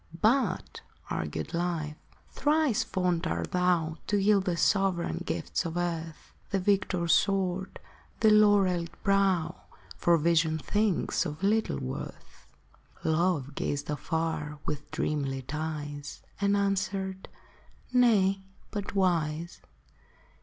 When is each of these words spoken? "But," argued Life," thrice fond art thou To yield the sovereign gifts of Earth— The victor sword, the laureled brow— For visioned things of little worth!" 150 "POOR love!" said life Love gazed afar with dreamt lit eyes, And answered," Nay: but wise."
"But," 0.21 0.81
argued 1.11 1.53
Life," 1.53 1.95
thrice 2.31 2.83
fond 2.83 3.27
art 3.27 3.51
thou 3.51 3.97
To 4.07 4.17
yield 4.17 4.45
the 4.45 4.57
sovereign 4.57 5.21
gifts 5.27 5.63
of 5.63 5.77
Earth— 5.77 6.33
The 6.49 6.59
victor 6.59 7.07
sword, 7.07 7.77
the 8.21 8.31
laureled 8.31 8.89
brow— 9.03 9.57
For 9.99 10.17
visioned 10.17 10.63
things 10.65 11.23
of 11.27 11.43
little 11.43 11.77
worth!" 11.77 12.47
150 13.03 13.03
"POOR 13.03 13.03
love!" 13.03 13.03
said 13.03 13.11
life 13.11 13.17
Love 13.49 13.53
gazed 13.55 13.89
afar 13.91 14.59
with 14.65 14.89
dreamt 14.89 15.27
lit 15.27 15.53
eyes, 15.53 16.23
And 16.41 16.57
answered," 16.57 17.27
Nay: 17.93 18.41
but 18.71 18.95
wise." 18.95 19.61